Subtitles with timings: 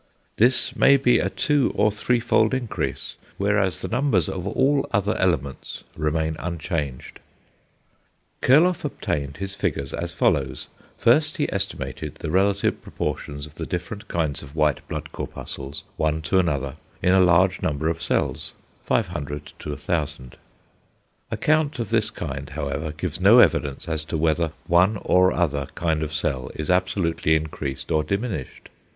[0.37, 5.83] This may be a two or threefold increase, whereas the numbers of all other elements
[5.95, 7.19] remain unchanged.
[8.41, 10.65] Kurloff obtained his figures as follows:
[10.97, 16.23] first he estimated the relative proportion of the different kinds of white blood corpuscles one
[16.23, 18.53] to another in a large number of cells
[18.85, 20.35] (500 to 1000).
[21.29, 25.67] A count of this kind however gives no evidence as to whether one or other
[25.75, 28.67] kind of cell is absolutely increased or diminished.